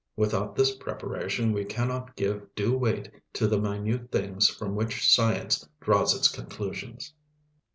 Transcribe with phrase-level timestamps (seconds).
[0.15, 5.69] Without this preparation we cannot give due weight to the minute things from which science
[5.79, 7.13] draws its conclusions.